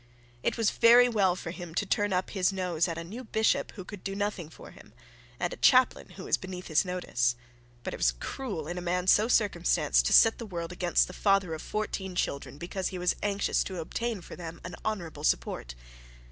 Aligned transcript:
It 0.41 0.57
was 0.57 0.71
very 0.71 1.07
well 1.07 1.35
for 1.35 1.51
him 1.51 1.75
to 1.75 1.85
turn 1.85 2.11
up 2.11 2.31
his 2.31 2.51
nose 2.51 2.87
at 2.87 2.97
a 2.97 3.03
new 3.03 3.23
bishop 3.23 3.73
who 3.73 3.85
could 3.85 4.03
do 4.03 4.15
nothing 4.15 4.49
for 4.49 4.71
him, 4.71 4.93
and 5.39 5.53
a 5.53 5.57
chaplain 5.57 6.09
who 6.13 6.23
was 6.23 6.37
beneath 6.37 6.69
his 6.69 6.83
notice; 6.83 7.35
but 7.83 7.93
it 7.93 7.97
was 7.97 8.13
cruel 8.19 8.67
in 8.67 8.79
a 8.79 8.81
man 8.81 9.05
so 9.05 9.27
circumstanced 9.27 10.07
to 10.07 10.13
set 10.13 10.39
the 10.39 10.47
world 10.47 10.71
against 10.71 11.05
the 11.05 11.13
father 11.13 11.53
of 11.53 11.61
fourteen 11.61 12.15
children 12.15 12.57
because 12.57 12.87
he 12.87 12.97
was 12.97 13.15
anxious 13.21 13.63
to 13.65 13.77
obtain 13.79 14.21
for 14.21 14.35
them 14.35 14.59
an 14.63 14.73
honourable 14.83 15.23
support! 15.23 15.75